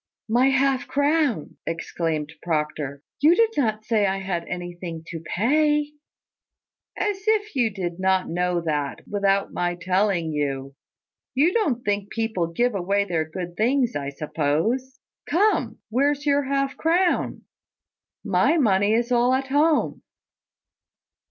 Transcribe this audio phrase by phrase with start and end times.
[0.27, 3.03] "My half crown!" exclaimed Proctor.
[3.19, 5.91] "You did not say I had anything to pay."
[6.97, 10.73] "As if you did not know that, without my telling you!
[11.35, 14.97] You don't think people give away their good things, I suppose!
[15.29, 17.43] Come, where's your half crown?
[18.25, 20.01] My money is all at home."